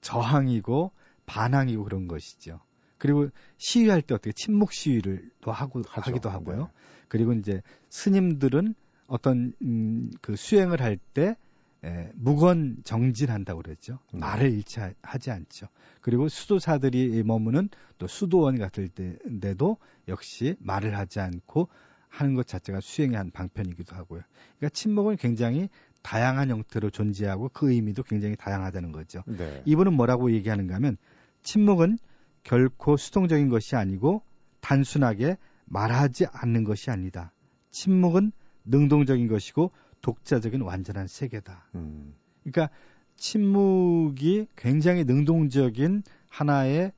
[0.00, 0.92] 저항이고
[1.26, 2.60] 반항이고 그런 것이죠.
[2.96, 6.10] 그리고 시위할 때 어떻게 침묵 시위를 또 하고 하죠.
[6.10, 6.58] 하기도 하고요.
[6.58, 6.66] 네.
[7.08, 8.74] 그리고 이제 스님들은
[9.06, 11.36] 어떤 음, 그 수행을 할때
[11.84, 14.00] 에, 무건 정진한다고 그랬죠.
[14.12, 14.18] 네.
[14.18, 15.68] 말을 일치하지 않죠.
[16.00, 17.68] 그리고 수도사들이 머무는
[17.98, 19.76] 또 수도원 같을 때인데도
[20.08, 21.68] 역시 말을 하지 않고
[22.08, 24.22] 하는 것 자체가 수행의 한 방편이기도 하고요.
[24.58, 25.68] 그러니까 침묵은 굉장히
[26.02, 29.22] 다양한 형태로 존재하고 그 의미도 굉장히 다양하다는 거죠.
[29.26, 29.62] 네.
[29.66, 30.96] 이분은 뭐라고 얘기하는가 하면
[31.42, 31.98] 침묵은
[32.44, 34.22] 결코 수동적인 것이 아니고
[34.60, 37.32] 단순하게 말하지 않는 것이 아니다.
[37.70, 38.32] 침묵은
[38.64, 41.68] 능동적인 것이고 독자적인 완전한 세계다.
[41.74, 42.74] 음, 그러니까
[43.16, 46.92] 침묵이 굉장히 능동적인 하나의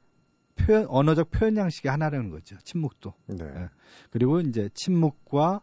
[0.66, 2.57] 표현, 언어적 표현 양식의 하나라는 거죠.
[2.59, 3.14] 침묵도.
[3.27, 3.44] 네.
[3.44, 3.68] 예.
[4.11, 5.62] 그리고 이제 침묵과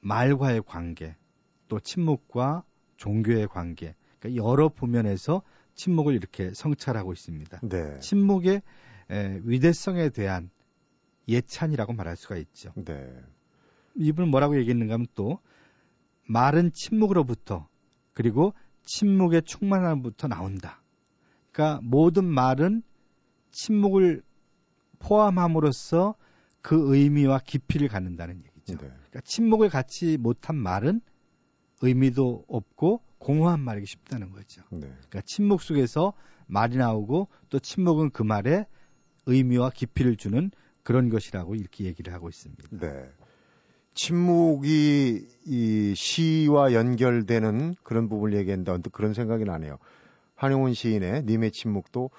[0.00, 1.16] 말과의 관계,
[1.68, 2.64] 또 침묵과
[2.96, 5.42] 종교의 관계, 그러니까 여러 부면에서
[5.74, 7.60] 침묵을 이렇게 성찰하고 있습니다.
[7.62, 7.98] 네.
[8.00, 8.62] 침묵의
[9.10, 10.50] 에, 위대성에 대한
[11.28, 12.72] 예찬이라고 말할 수가 있죠.
[12.76, 13.08] 네.
[13.96, 15.38] 이분은 뭐라고 얘기했는가 하면 또
[16.26, 17.68] 말은 침묵으로부터
[18.12, 20.82] 그리고 침묵의 충만함부터 나온다.
[21.52, 22.82] 그러니까 모든 말은
[23.50, 24.22] 침묵을
[25.00, 26.14] 포함함으로써
[26.62, 28.74] 그 의미와 깊이를 갖는다는 얘기죠.
[28.74, 28.78] 네.
[28.78, 31.00] 그러니까 침묵을 갖지 못한 말은
[31.82, 34.62] 의미도 없고 공허한 말이기 쉽다는 거죠.
[34.70, 34.80] 네.
[34.80, 36.12] 그러니까 침묵 속에서
[36.46, 38.66] 말이 나오고 또 침묵은 그 말에
[39.26, 40.50] 의미와 깊이를 주는
[40.82, 42.68] 그런 것이라고 이렇게 얘기를 하고 있습니다.
[42.70, 43.10] 네.
[43.94, 48.72] 침묵이 이 시와 연결되는 그런 부분을 얘기한다.
[48.72, 49.78] 언뜻 그런 생각이 나네요.
[50.34, 52.10] 한용운 시인의 님의 침묵도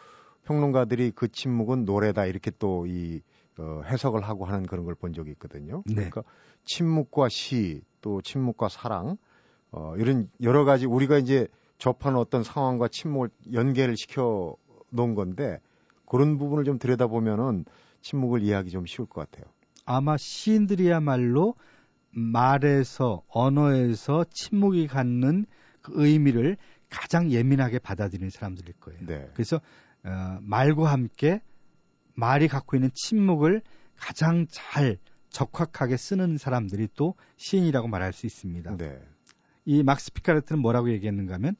[0.43, 3.21] 평론가들이 그 침묵은 노래다 이렇게 또이
[3.58, 5.84] 어, 해석을 하고 하는 그런 걸 본 적이 있거든요.
[5.86, 5.95] 네.
[5.95, 6.23] 그러니까
[6.65, 9.17] 침묵과 시, 또 침묵과 사랑,
[9.71, 14.56] 어, 이런 여러 가지 우리가 이제 접한 어떤 상황과 침묵을 연계를 시켜
[14.89, 15.60] 놓은 건데
[16.06, 17.65] 그런 부분을 좀 들여다보면은
[18.01, 19.51] 침묵을 이해하기 좀 쉬울 것 같아요.
[19.86, 21.56] 아마 시인들이야말로
[22.12, 25.45] 말에서 언어에서 침묵이 갖는
[25.82, 26.58] 그 의미를
[26.89, 28.99] 가장 예민하게 받아들이는 사람들일 거예요.
[29.06, 29.30] 네.
[29.34, 29.62] 그래서
[30.03, 31.41] 어, 말과 함께
[32.13, 33.61] 말이 갖고 있는 침묵을
[33.95, 34.97] 가장 잘
[35.29, 38.77] 적확하게 쓰는 사람들이 또 시인이라고 말할 수 있습니다.
[38.77, 38.99] 네.
[39.65, 41.55] 이 막스 피카르트는 뭐라고 얘기했는가 하면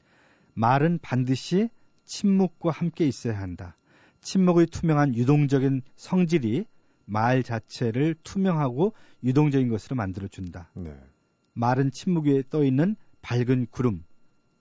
[0.54, 1.68] 말은 반드시
[2.04, 3.76] 침묵과 함께 있어야 한다.
[4.20, 6.66] 침묵의 투명한 유동적인 성질이
[7.04, 8.92] 말 자체를 투명하고
[9.24, 10.70] 유동적인 것으로 만들어 준다.
[10.74, 10.94] 네.
[11.54, 14.04] 말은 침묵 위에 떠 있는 밝은 구름,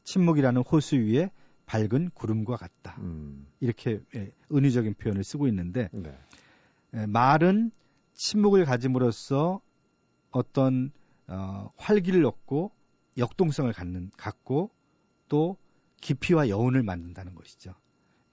[0.03, 1.31] 침묵이라는 호수 위에
[1.71, 2.97] 밝은 구름과 같다.
[2.99, 3.47] 음.
[3.61, 6.13] 이렇게 예, 은유적인 표현을 쓰고 있는데 네.
[6.93, 7.71] 예, 말은
[8.13, 9.61] 침묵을 가짐으로써
[10.31, 10.91] 어떤
[11.27, 12.71] 어, 활기를 얻고
[13.17, 14.69] 역동성을 갖는 갖고
[15.29, 15.55] 또
[16.01, 17.73] 깊이와 여운을 만든다는 것이죠.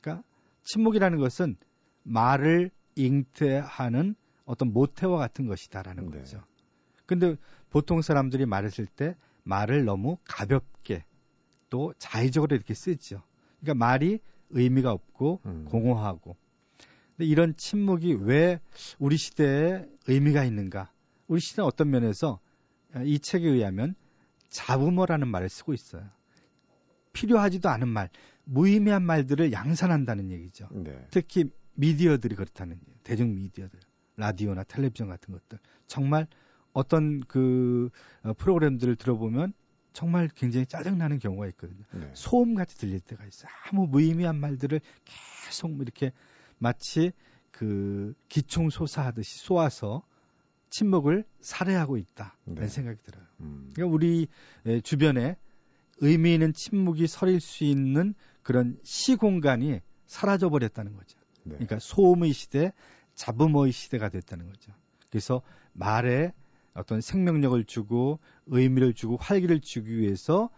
[0.00, 0.24] 그러니까
[0.64, 1.56] 침묵이라는 것은
[2.02, 6.18] 말을 잉태하는 어떤 모태와 같은 것이다라는 네.
[6.18, 6.42] 거죠.
[7.06, 7.36] 근데
[7.70, 11.04] 보통 사람들이 말했을 때 말을 너무 가볍게
[11.70, 13.22] 또 자의적으로 이렇게 쓰죠.
[13.60, 15.64] 그러니까 말이 의미가 없고 음.
[15.68, 16.36] 공허하고.
[17.16, 18.60] 근데 이런 침묵이 왜
[18.98, 20.92] 우리 시대에 의미가 있는가?
[21.26, 22.40] 우리 시대는 어떤 면에서
[23.04, 23.94] 이 책에 의하면
[24.48, 26.08] 자부모라는 말을 쓰고 있어요.
[27.12, 28.08] 필요하지도 않은 말,
[28.44, 30.68] 무의미한 말들을 양산한다는 얘기죠.
[30.70, 31.06] 네.
[31.10, 32.98] 특히 미디어들이 그렇다는 얘기예요.
[33.02, 33.78] 대중 미디어들,
[34.16, 35.58] 라디오나 텔레비전 같은 것들.
[35.86, 36.26] 정말
[36.72, 37.90] 어떤 그
[38.22, 39.52] 어, 프로그램들을 들어보면
[39.98, 41.82] 정말 굉장히 짜증나는 경우가 있거든요.
[41.90, 42.08] 네.
[42.14, 43.50] 소음 같이 들릴 때가 있어요.
[43.66, 44.80] 아무 무의미한 말들을
[45.44, 46.12] 계속 뭐 이렇게
[46.58, 47.10] 마치
[47.50, 50.04] 그 기총소사하듯이 쏘아서
[50.70, 52.36] 침묵을 살해하고 있다.
[52.46, 52.68] 라는 네.
[52.68, 53.24] 생각이 들어요.
[53.40, 53.70] 음.
[53.74, 54.28] 그러니까 우리
[54.66, 55.36] 에, 주변에
[55.96, 61.18] 의미 있는 침묵이 서릴 수 있는 그런 시공간이 사라져 버렸다는 거죠.
[61.42, 61.54] 네.
[61.54, 62.72] 그러니까 소음의 시대,
[63.16, 64.72] 잡음의 시대가 됐다는 거죠.
[65.10, 66.32] 그래서 말에
[66.78, 70.48] 어떤 생명력을 주고 의미를 주고 활기를 주기 위해서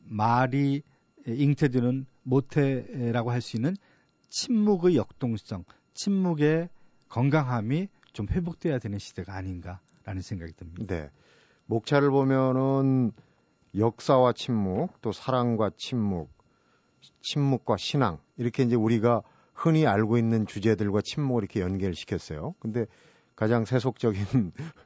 [0.00, 0.82] 말이
[1.26, 3.76] 잉태되는 모태라고 할 수 있는
[4.28, 6.68] 침묵의 역동성, 침묵의
[7.08, 10.84] 건강함이 좀 회복돼야 되는 시대가 아닌가라는 생각이 듭니다.
[10.86, 11.10] 네.
[11.66, 13.12] 목차를 보면은
[13.76, 16.30] 역사와 침묵, 또 사랑과 침묵,
[17.20, 22.54] 침묵과 신앙 이렇게 이제 우리가 흔히 알고 있는 주제들과 침묵을 이렇게 연결시켰어요.
[22.58, 22.86] 근데
[23.34, 24.52] 가장 세속적인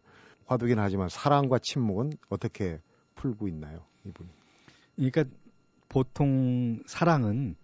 [0.50, 2.80] 화두긴 하지만 사랑과 침묵은 어떻게
[3.14, 4.28] 풀고 있나요, 이분이?
[4.96, 5.24] 그러니까
[5.88, 7.54] 보통 사랑은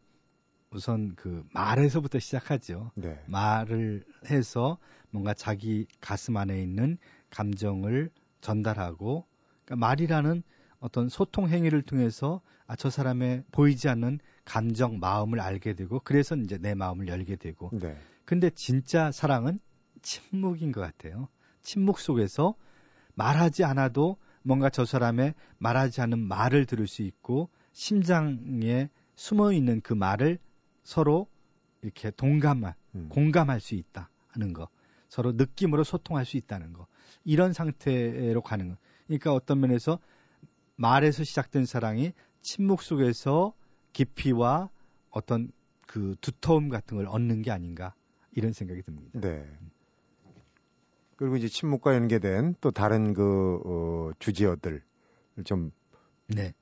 [0.71, 2.93] 우선 그 말에서부터 시작하죠.
[2.95, 3.21] 네.
[3.27, 4.79] 말을 해서
[5.11, 6.97] 뭔가 자기 가슴 안에 있는
[7.31, 9.27] 감정을 전달하고
[9.65, 10.45] 그러니까 말이라는
[10.79, 16.57] 어떤 소통 행위를 통해서 아, 저 사람의 보이지 않는 감정, 마음을 알게 되고 그래서 이제
[16.57, 17.97] 내 마음을 열게 되고 네.
[18.25, 19.59] 근데 진짜 사랑은
[20.03, 21.29] 침묵인 것 같아요.
[21.63, 22.55] 침묵 속에서
[23.17, 29.93] 말하지 않아도 뭔가 저 사람의 말하지 않은 말을 들을 수 있고 심장에 숨어 있는 그
[29.93, 30.39] 말을
[30.85, 31.27] 서로
[31.83, 33.09] 이렇게 동감할, 음.
[33.09, 34.69] 공감할 수 있다 하는 거.
[35.09, 36.87] 서로 느낌으로 소통할 수 있다는 거.
[37.25, 38.77] 이런 상태로 가는 거.
[39.07, 39.99] 그러니까 어떤 면에서
[40.77, 43.53] 말에서 시작된 사랑이 침묵 속에서
[43.93, 44.69] 깊이와
[45.11, 45.51] 어떤
[45.87, 47.95] 그 두터움 같은 걸 얻는 게 아닌가
[48.33, 49.19] 이런 생각이 듭니다.
[49.19, 49.49] 네.
[51.17, 54.83] 그리고 이제 침묵과 연계된 또 다른 그 어, 주제어들
[55.45, 55.73] 좀
[56.29, 56.55] 네.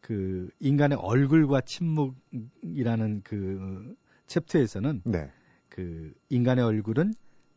[0.00, 5.30] 그 인간의 얼굴과 침묵이라는 그 챕터에서는 네.
[5.68, 7.14] 그 인간의 얼굴은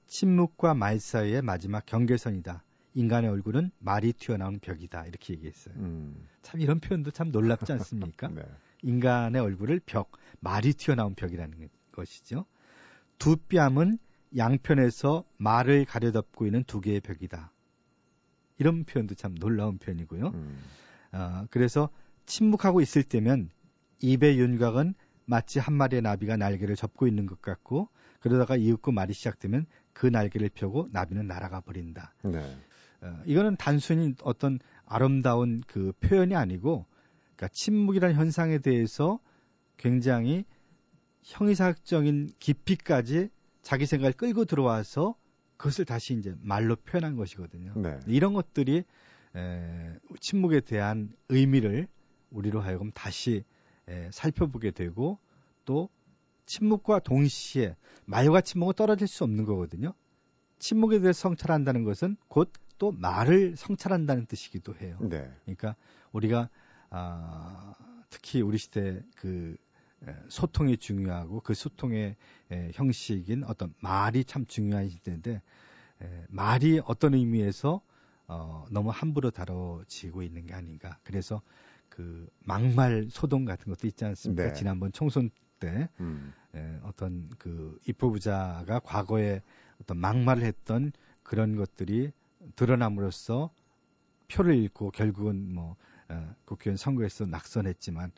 [0.08, 2.64] 침묵과 말 사이의 마지막 경계선이다.
[2.94, 5.06] 인간의 얼굴은 말이 튀어나온 벽이다.
[5.06, 5.76] 이렇게 얘기했어요.
[5.78, 6.28] 음.
[6.42, 8.28] 참 이런 표현도 참 놀랍지 않습니까?
[8.36, 8.44] 네.
[8.84, 12.46] 인간의 얼굴을 벽, 말이 튀어나온 벽이라는 것이죠.
[13.18, 14.00] 두 뺨은
[14.36, 17.52] 양편에서 말을 가려덮고 있는 두 개의 벽이다.
[18.58, 20.28] 이런 표현도 참 놀라운 표현이고요.
[20.28, 20.60] 음.
[21.14, 21.90] 어, 그래서
[22.26, 23.50] 침묵하고 있을 때면
[24.00, 24.94] 입의 윤곽은
[25.26, 27.90] 마치 한 마리의 나비가 날개를 접고 있는 것 같고
[28.20, 32.14] 그러다가 이윽고 말이 시작되면 그 날개를 펴고 나비는 날아가 버린다.
[32.24, 32.58] 네.
[33.02, 36.86] 어, 이거는 단순히 어떤 아름다운 그 표현이 아니고
[37.36, 39.20] 그러니까 침묵이라는 현상에 대해서
[39.78, 40.46] 굉장히
[41.24, 43.30] 형이사학적인 깊이까지
[43.62, 45.16] 자기 생각을 끌고 들어와서
[45.58, 47.74] 그것을 다시 이제 말로 표현한 것이거든요.
[47.76, 48.00] 네.
[48.08, 48.84] 이런 것들이
[49.36, 51.88] 에, 침묵에 대한 의미를
[52.32, 53.44] 우리로 하여금 다시
[53.88, 55.20] 에, 살펴보게 되고
[55.66, 55.90] 또
[56.46, 59.94] 침묵과 동시에 말과 침묵은 떨어질 수 없는 거거든요.
[60.60, 64.98] 침묵에 대해서 성찰한다는 것은 곧 또 말을 성찰한다는 뜻이기도 해요.
[65.02, 65.32] 네.
[65.44, 65.76] 그러니까
[66.14, 66.50] 우리가
[66.90, 67.76] 아,
[68.10, 69.71] 특히 우리 시대 그 에,
[70.30, 72.16] 소통이 중요하고 그 소통의
[72.52, 75.42] 에, 형식인 어떤 말이 참 중요한 시대인데
[76.02, 77.82] 에, 말이 어떤 의미에서
[78.28, 80.98] 어, 너무 함부로 다뤄지고 있는 게 아닌가.
[81.04, 81.42] 그래서
[81.90, 84.48] 그 막말 소동 같은 것도 있지 않습니까?
[84.48, 84.54] 네.
[84.54, 86.34] 지난번 총선 때 음.
[86.56, 89.42] 에, 어떤 그 입법부자가 과거에
[89.82, 90.92] 어떤 막말을 했던
[91.24, 92.12] 그런 것들이
[92.56, 93.54] 드러남으로써
[94.32, 95.76] 표를 잃고 결국은 뭐
[96.10, 98.12] 어, 국회의원 선거에서 낙선했지만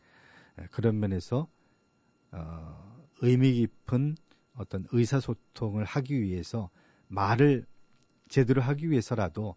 [0.60, 1.48] 에, 그런 면에서
[2.34, 4.16] 어, 의미 깊은
[4.56, 6.70] 어떤 의사소통을 하기 위해서
[7.08, 7.66] 말을
[8.28, 9.56] 제대로 하기 위해서라도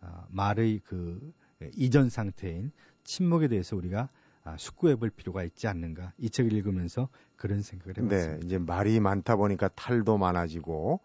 [0.00, 1.32] 어, 말의 그
[1.74, 2.70] 이전 상태인
[3.04, 4.10] 침묵에 대해서 우리가
[4.44, 8.38] 아, 숙고해 볼 필요가 있지 않는가 이 책을 읽으면서 그런 생각을 해봤습니다.
[8.38, 11.00] 네, 이제 말이 많다 보니까 탈도 많아지고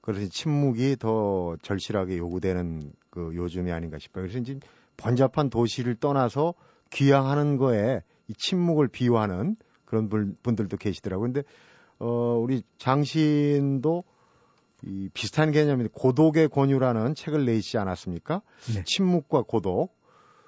[0.00, 4.24] 그래서 침묵이 더 절실하게 요구되는 그 요즘이 아닌가 싶어요.
[4.24, 4.58] 그래서 이제
[4.96, 6.54] 번잡한 도시를 떠나서
[6.90, 9.56] 귀향하는 거에 이 침묵을 비유하는
[9.90, 11.32] 그런 분, 분들도 계시더라고요.
[11.32, 11.42] 근데
[11.98, 14.04] 어 우리 장신도
[14.84, 18.40] 이 비슷한 개념인데 고독의 권유라는 책을 내시지 않았습니까?
[18.72, 18.84] 네.
[18.84, 19.98] 침묵과 고독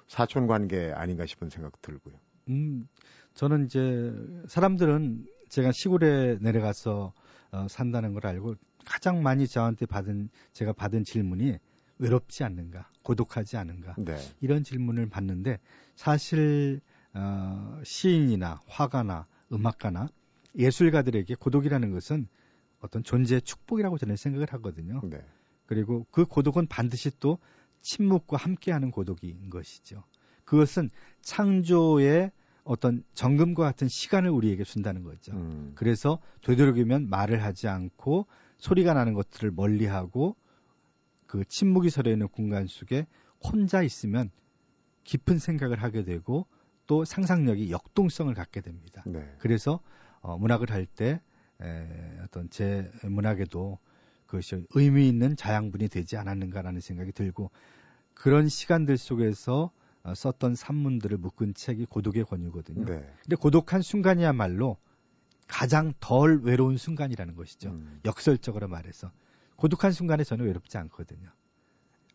[0.07, 2.15] 사촌 관계 아닌가 싶은 생각 들고요.
[2.49, 2.87] 음,
[3.33, 4.13] 저는 이제
[4.47, 7.13] 사람들은 제가 시골에 내려가서
[7.51, 11.57] 어, 산다는 걸 알고 가장 많이 저한테 받은 제가 받은 질문이
[11.99, 14.15] 외롭지 않는가, 고독하지 않은가 네.
[14.39, 15.59] 이런 질문을 받는데
[15.95, 16.79] 사실
[17.13, 20.07] 어, 시인이나 화가나 음악가나
[20.55, 22.27] 예술가들에게 고독이라는 것은
[22.79, 25.01] 어떤 존재의 축복이라고 저는 생각을 하거든요.
[25.03, 25.23] 네.
[25.65, 27.39] 그리고 그 고독은 반드시 또
[27.81, 30.03] 침묵과 함께하는 고독인 것이죠.
[30.45, 30.89] 그것은
[31.21, 32.31] 창조의
[32.63, 35.33] 어떤 정금과 같은 시간을 우리에게 준다는 거죠.
[35.33, 35.71] 음.
[35.75, 38.27] 그래서 되도록이면 말을 하지 않고
[38.57, 40.35] 소리가 나는 것들을 멀리하고
[41.25, 43.07] 그 침묵이 서려 있는 공간 속에
[43.41, 44.29] 혼자 있으면
[45.03, 46.47] 깊은 생각을 하게 되고
[46.87, 49.03] 또 상상력이 역동성을 갖게 됩니다.
[49.05, 49.35] 네.
[49.39, 49.79] 그래서
[50.21, 51.21] 어, 문학을 할 때
[52.23, 53.79] 어떤 제 문학에도
[54.25, 57.51] 그것이 의미 있는 자양분이 되지 않았는가라는 생각이 들고
[58.13, 59.71] 그런 시간들 속에서
[60.03, 62.85] 어, 썼던 산문들을 묶은 책이 고독의 권유거든요.
[62.85, 63.09] 네.
[63.21, 64.77] 근데 고독한 순간이야말로
[65.47, 67.69] 가장 덜 외로운 순간이라는 것이죠.
[67.69, 68.01] 음.
[68.03, 69.11] 역설적으로 말해서
[69.55, 71.29] 고독한 순간에 저는 외롭지 않거든요.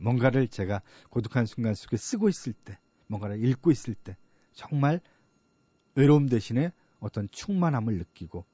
[0.00, 4.16] 뭔가를 제가 고독한 순간 속에 쓰고 있을 때, 뭔가를 읽고 있을 때
[4.58, 5.00] 정말
[5.94, 8.44] 외로움 대신에 어떤 충만함을 느끼고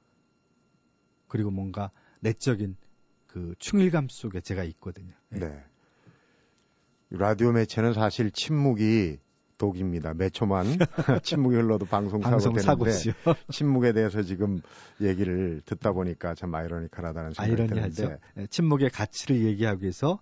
[1.27, 1.89] 그리고 뭔가
[2.19, 2.77] 내적인
[3.25, 5.13] 그 충일감 속에 제가 있거든요.
[5.33, 5.39] 예.
[5.39, 5.63] 네.
[7.09, 9.17] 라디오 매체는 사실 침묵이
[9.57, 10.13] 독입니다.
[10.13, 10.65] 몇 초만
[11.23, 13.13] 침묵이 흘러도 방송 사고 되는데.
[13.51, 14.61] 침묵에 대해서 지금
[15.01, 17.95] 얘기를 듣다 보니까 참 아이러니컬하다는 생각이 아이러니하죠.
[17.95, 20.19] 드는데 예, 침묵의 가치를 얘기하기 위해서 어,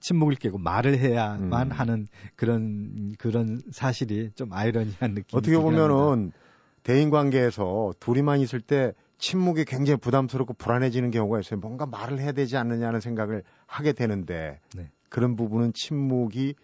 [0.00, 1.72] 침묵을 깨고 말을 해야만 음.
[1.72, 5.56] 하는 그런 그런 사실이 좀 아이러니한 느낌이 어떻게.
[5.56, 6.32] 보면은
[6.82, 11.60] 대인 관계에서 둘이만 있을 때 침묵이 굉장히 부담스럽고 불안해지는 경우가 있어요.
[11.60, 14.90] 뭔가 말을 해야 되지 않느냐는 생각을 하게 되는데 네.
[15.08, 16.54] 그런 부분은 침묵이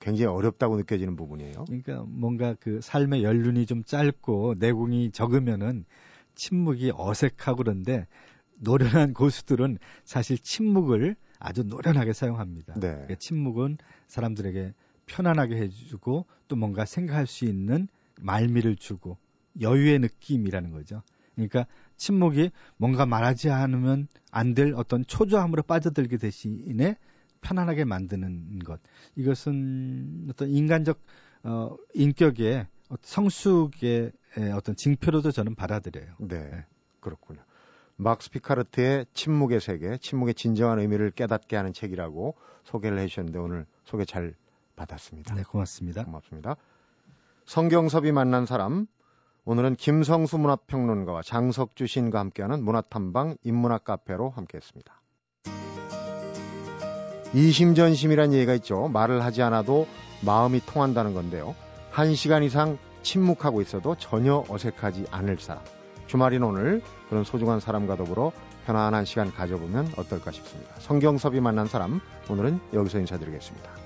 [0.00, 1.64] 굉장히 어렵다고 느껴지는 부분이에요.
[1.66, 5.84] 그러니까 뭔가 그 삶의 연륜이 좀 짧고 내공이 적으면은
[6.34, 8.06] 침묵이 어색하고 그런데
[8.58, 12.74] 노련한 고수들은 사실 침묵을 아주 노련하게 사용합니다.
[12.74, 12.80] 네.
[12.92, 14.74] 그러니까 침묵은 사람들에게
[15.06, 17.88] 편안하게 해주고 또 뭔가 생각할 수 있는
[18.20, 19.18] 말미를 주고
[19.60, 21.02] 여유의 느낌이라는 거죠.
[21.34, 26.96] 그러니까 침묵이 뭔가 말하지 않으면 안 될 어떤 초조함으로 빠져들게 대신에
[27.42, 28.80] 편안하게 만드는 것.
[29.16, 30.98] 이것은 어떤 인간적
[31.44, 32.66] 어, 인격의
[33.02, 36.16] 성숙의 에, 어떤 징표로도 저는 받아들여요.
[36.20, 36.64] 네,
[37.00, 37.40] 그렇군요.
[37.96, 44.34] 막스 피카르트의 침묵의 세계, 침묵의 진정한 의미를 깨닫게 하는 책이라고 소개를 해주셨는데 오늘 소개 잘
[44.76, 45.34] 받았습니다.
[45.34, 46.04] 네, 고맙습니다.
[46.04, 46.56] 고맙습니다.
[47.46, 48.86] 성경섭이 만난 사람,
[49.44, 55.02] 오늘은 김성수 문화평론가와 장석주 시인과 함께하는 문화탐방 인문학 카페로 함께했습니다.
[57.32, 58.88] 이심전심이란 얘기가 있죠.
[58.88, 59.86] 말을 하지 않아도
[60.24, 61.54] 마음이 통한다는 건데요.
[61.90, 65.62] 한 시간 이상 침묵하고 있어도 전혀 어색하지 않을 사람.
[66.06, 68.32] 주말인 오늘 그런 소중한 사람과 더불어
[68.66, 70.74] 편안한 시간 가져보면 어떨까 싶습니다.
[70.78, 73.85] 성경섭이 만난 사람, 오늘은 여기서 인사드리겠습니다.